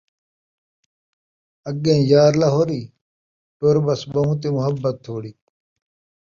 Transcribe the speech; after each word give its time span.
آڳین 1.69 2.01
یار 2.11 2.33
لہوری، 2.41 2.81
ٹر 3.57 3.75
پس 3.85 4.01
ٻہوں 4.11 4.35
تے 4.41 4.47
محبت 4.57 4.95
تھوڑی 5.05 5.31